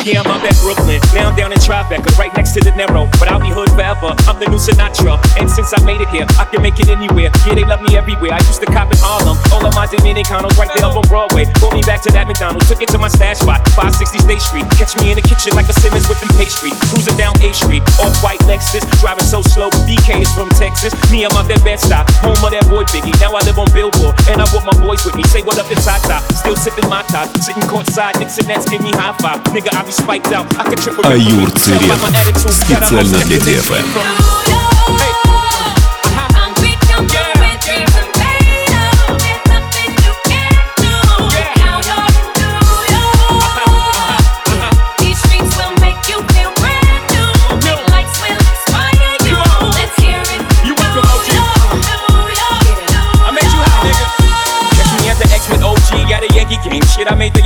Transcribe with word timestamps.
Yeah, 0.00 0.24
I'm 0.24 0.32
up 0.32 0.40
at 0.40 0.56
Brooklyn. 0.64 0.96
Now 1.12 1.28
I'm 1.28 1.36
down 1.36 1.52
in 1.52 1.60
Tribeca, 1.60 2.16
right 2.16 2.32
next 2.32 2.56
to 2.56 2.60
the 2.64 2.72
Narrow. 2.72 3.04
But 3.20 3.28
I'll 3.28 3.40
be 3.40 3.52
hood 3.52 3.68
forever. 3.76 4.16
I'm 4.24 4.40
the 4.40 4.48
new 4.48 4.56
Sinatra. 4.56 5.20
And 5.36 5.44
since 5.44 5.76
I 5.76 5.80
made 5.84 6.00
it 6.00 6.08
here, 6.08 6.24
I 6.40 6.48
can 6.48 6.64
make 6.64 6.80
it 6.80 6.88
anywhere. 6.88 7.28
Yeah, 7.44 7.52
they 7.52 7.68
love 7.68 7.84
me 7.84 8.00
everywhere. 8.00 8.32
I 8.32 8.40
used 8.48 8.64
to 8.64 8.68
cop 8.72 8.88
in 8.88 8.96
Harlem. 8.96 9.36
All 9.52 9.60
of 9.60 9.76
my 9.76 9.84
Dominicanos 9.84 10.56
right 10.56 10.72
there 10.72 10.88
up 10.88 10.96
on 10.96 11.04
Broadway. 11.04 11.44
Pulled 11.60 11.76
me 11.76 11.84
back 11.84 12.00
to 12.08 12.10
that 12.16 12.24
McDonald's. 12.24 12.64
Took 12.72 12.80
it 12.80 12.88
to 12.96 12.98
my 12.98 13.12
stash 13.12 13.44
spot, 13.44 13.60
560 13.76 14.24
State 14.24 14.40
Street. 14.40 14.66
Catch 14.80 14.96
me 15.04 15.12
in 15.12 15.20
the 15.20 15.26
kitchen 15.26 15.52
like 15.52 15.68
a 15.68 15.76
Simmons 15.76 16.08
whipping 16.08 16.32
pastry. 16.40 16.72
Cruising 16.88 17.20
down 17.20 17.36
A 17.44 17.52
Street. 17.52 17.84
Off 18.00 18.16
white 18.24 18.40
Lexus. 18.48 18.80
Driving 19.04 19.28
so 19.28 19.44
slow. 19.44 19.68
BK 19.84 20.24
is 20.24 20.32
from 20.32 20.48
Texas. 20.56 20.96
Me, 21.12 21.28
I'm 21.28 21.36
out 21.36 21.44
that 21.52 21.60
bed 21.60 21.76
stop. 21.76 22.08
Home 22.24 22.40
of 22.40 22.56
that 22.56 22.64
boy 22.72 22.88
Biggie. 22.88 23.12
Now 23.20 23.36
I 23.36 23.44
live 23.44 23.60
on 23.60 23.68
Billboard. 23.76 24.16
And 24.32 24.40
I 24.40 24.48
brought 24.48 24.64
my 24.64 24.76
boys 24.80 25.04
with 25.04 25.12
me. 25.12 25.28
Say 25.28 25.44
what 25.44 25.60
up 25.60 25.68
to 25.68 25.76
Tata. 25.76 26.24
Still 26.50 26.72
sipping 26.72 26.90
my 26.90 27.02
top. 27.02 27.28
Sitting 27.36 27.62
courtside. 27.62 28.16
And 28.16 28.48
Nets 28.48 28.68
give 28.68 28.82
me 28.82 28.90
high 28.90 29.16
five. 29.18 29.40
Nigga, 29.54 29.72
I 29.72 29.84
be 29.84 29.92
spiked 29.92 30.32
out. 30.32 30.52
I 30.58 30.68
could 30.68 30.78
triple. 30.78 31.04
Аюр 31.04 31.48
Цирен. 31.52 31.96
Специально 32.50 33.18
для 33.24 33.38
DFM. 33.38 34.29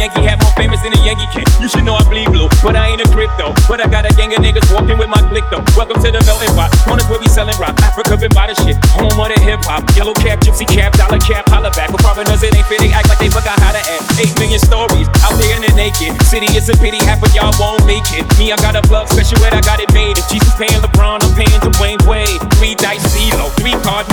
Yankee 0.04 0.28
hat 0.28 0.36
more 0.44 0.52
famous 0.52 0.84
than 0.84 0.92
the 0.92 1.00
Yankee 1.00 1.24
king. 1.32 1.48
You 1.64 1.64
should 1.64 1.80
know 1.80 1.96
I 1.96 2.04
bleed 2.04 2.28
blue, 2.28 2.52
but 2.60 2.76
I 2.76 2.92
ain't 2.92 3.00
a 3.00 3.08
crypto. 3.08 3.56
But 3.64 3.80
I 3.80 3.88
got 3.88 4.04
a 4.04 4.12
gang 4.12 4.36
of 4.36 4.44
niggas 4.44 4.68
walking 4.68 5.00
with 5.00 5.08
my 5.08 5.16
click 5.32 5.48
though. 5.48 5.64
Welcome 5.80 5.96
to 6.04 6.12
the 6.12 6.20
melting 6.28 6.52
pot. 6.52 6.76
Corners 6.84 7.08
where 7.08 7.16
we 7.16 7.24
selling 7.24 7.56
rock. 7.56 7.72
Africa 7.80 8.20
been 8.20 8.28
by 8.36 8.52
the 8.52 8.56
shit. 8.60 8.76
Home 9.00 9.16
of 9.16 9.32
the 9.32 9.40
hip 9.40 9.64
hop. 9.64 9.88
Yellow 9.96 10.12
cap, 10.12 10.44
gypsy 10.44 10.68
cap, 10.68 10.92
dollar 11.00 11.16
cap, 11.24 11.48
holla 11.48 11.72
back. 11.72 11.88
For 11.88 11.96
foreigners, 12.04 12.44
it 12.44 12.52
ain't 12.52 12.68
fit. 12.68 12.84
Act 12.92 13.08
like 13.08 13.16
they 13.16 13.32
forgot 13.32 13.56
how 13.64 13.72
to 13.72 13.80
act. 13.80 14.04
Eight 14.20 14.36
million 14.36 14.60
stories 14.60 15.08
out 15.24 15.40
there 15.40 15.56
in 15.56 15.64
the 15.64 15.72
naked 15.72 16.12
city. 16.28 16.52
It's 16.52 16.68
a 16.68 16.76
pity 16.76 17.00
half 17.08 17.24
of 17.24 17.32
y'all 17.32 17.56
won't 17.56 17.88
make 17.88 18.04
it. 18.12 18.28
Me, 18.36 18.52
I 18.52 18.60
got 18.60 18.76
a 18.76 18.84
plug 18.84 19.08
special 19.08 19.40
and 19.40 19.56
I 19.56 19.64
got 19.64 19.80
it 19.80 19.88
made. 19.96 20.20
If 20.20 20.28
Jesus 20.28 20.52
paying 20.60 20.84
LeBron, 20.84 21.24
I'm 21.24 21.32
paying 21.32 21.64
Dwayne 21.64 22.04
Wade. 22.04 22.44
Three 22.60 22.76
dice 22.76 23.00
CeeLo, 23.08 23.48
three 23.56 23.72
card. 23.80 24.04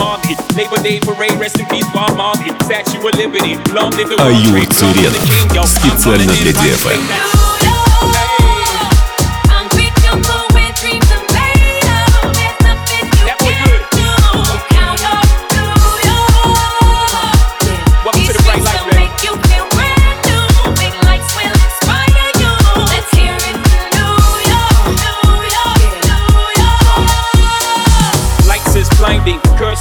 Labor 0.60 0.80
Day 0.82 1.00
parade, 1.00 1.32
rest 1.38 1.58
in 1.58 1.66
peace, 1.66 1.86
Bob 1.92 2.16
Marley. 2.16 2.50
Statue 2.64 2.98
of 3.06 3.14
Liberty, 3.16 3.56
long 3.72 3.90
live 3.92 4.08
the 4.08 4.16
World 4.16 4.34
Аюр 4.34 4.64
Trade, 4.66 4.82
long 4.82 4.92
live 4.94 5.12
Цирен. 5.12 5.12
the 5.12 5.22
king, 5.26 5.46
yo. 5.54 5.62
I'm 5.62 5.68
Специально 5.68 6.24
running 6.24 6.28
для 6.28 6.50
in 6.50 6.56
my 6.56 6.62
DFM. 6.62 7.49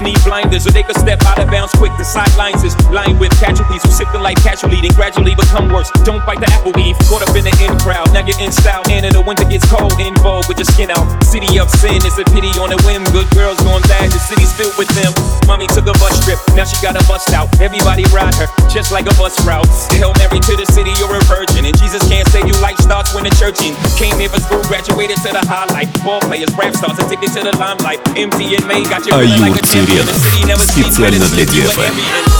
Need 0.00 0.18
blinders, 0.24 0.64
so 0.64 0.70
they 0.70 0.82
could 0.82 0.96
step 0.96 1.22
out 1.24 1.38
of 1.38 1.50
bounds 1.50 1.72
quick. 1.74 1.92
The 1.98 2.04
sidelines 2.04 2.64
is 2.64 2.74
lined 2.90 3.20
with 3.20 3.32
casualties 3.38 3.82
life 4.30 4.42
casually, 4.46 4.78
then 4.78 4.94
gradually 4.94 5.34
become 5.34 5.66
worse. 5.74 5.90
Don't 6.06 6.22
bite 6.22 6.38
the 6.38 6.46
apple 6.54 6.74
eve. 6.78 6.94
Caught 7.10 7.26
up 7.26 7.34
in 7.34 7.42
the 7.42 7.54
in 7.58 7.74
crowd, 7.82 8.06
now 8.14 8.22
you're 8.22 8.38
in 8.38 8.52
style. 8.54 8.82
And 8.86 9.02
in 9.02 9.12
the 9.12 9.22
winter 9.22 9.42
gets 9.44 9.66
cold, 9.66 9.98
in 9.98 10.14
vogue 10.22 10.46
with 10.46 10.62
your 10.62 10.70
skin 10.70 10.90
out. 10.94 11.06
City 11.26 11.58
of 11.58 11.66
sin 11.70 11.98
is 12.06 12.14
a 12.18 12.24
pity 12.30 12.54
on 12.62 12.70
a 12.70 12.78
whim. 12.86 13.02
Good 13.10 13.26
girls 13.34 13.58
gone 13.66 13.82
bad, 13.90 14.06
the 14.14 14.22
city's 14.22 14.54
filled 14.54 14.78
with 14.78 14.90
them. 14.94 15.10
Mommy 15.50 15.66
took 15.66 15.90
a 15.90 15.96
bus 15.98 16.14
trip, 16.22 16.38
now 16.54 16.62
she 16.62 16.78
got 16.78 16.94
a 16.94 17.02
bust 17.10 17.34
out. 17.34 17.50
Everybody 17.58 18.06
ride 18.14 18.34
her, 18.38 18.46
just 18.70 18.94
like 18.94 19.10
a 19.10 19.14
bus 19.18 19.34
route. 19.42 19.66
Hail 19.90 20.14
Mary 20.22 20.38
to 20.38 20.54
the 20.54 20.66
city, 20.70 20.94
you're 21.02 21.10
a 21.10 21.22
virgin. 21.26 21.66
And 21.66 21.74
Jesus 21.74 22.06
can't 22.06 22.28
save 22.30 22.46
you, 22.46 22.54
life 22.62 22.78
starts 22.78 23.10
when 23.14 23.26
the 23.26 23.34
church 23.34 23.58
in. 23.66 23.74
Came 23.98 24.14
here 24.22 24.30
for 24.30 24.38
school, 24.38 24.62
graduated 24.70 25.18
to 25.26 25.34
the 25.34 25.42
highlight. 25.42 25.90
Ball 26.06 26.22
players, 26.22 26.52
rap 26.54 26.78
stars, 26.78 26.98
addicted 27.02 27.34
to 27.34 27.50
the 27.50 27.54
limelight. 27.58 27.98
MTMA 28.14 28.86
got 28.86 29.02
you 29.02 29.10
feeling 29.10 29.42
like 29.42 29.58
a 29.58 29.64
champion. 29.66 30.06
The 30.06 30.14
city 30.14 30.46
never 30.46 30.62
sleeps, 30.62 30.94
but 31.02 31.10
it's 31.10 32.39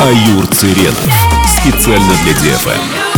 Аюр 0.00 0.46
Цирен. 0.48 0.94
Специально 1.60 2.14
для. 2.24 2.32
You 2.32 3.09